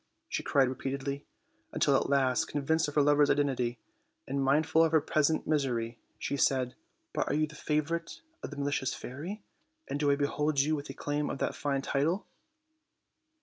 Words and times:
she 0.27 0.41
cried 0.41 0.67
repeatedly, 0.67 1.27
until 1.71 1.95
at 1.95 2.09
last, 2.09 2.47
convinced 2.47 2.87
of 2.87 2.95
her 2.95 3.03
lover's 3.03 3.29
identity, 3.29 3.77
and 4.27 4.43
mindful 4.43 4.83
of 4.83 4.91
her 4.91 4.99
present 4.99 5.45
misery, 5.45 5.99
she 6.17 6.35
said: 6.35 6.73
"But 7.13 7.27
are 7.27 7.35
you 7.35 7.45
the 7.45 7.53
fa 7.53 7.83
vorite 7.83 8.21
of 8.41 8.49
the 8.49 8.57
malicious 8.57 8.95
fairy? 8.95 9.43
And 9.87 9.99
do 9.99 10.09
I 10.09 10.15
behold 10.15 10.59
you 10.59 10.75
with 10.75 10.89
a 10.89 10.95
claim 10.95 11.29
to 11.29 11.35
that 11.35 11.53
fine 11.53 11.83
title?" 11.83 12.25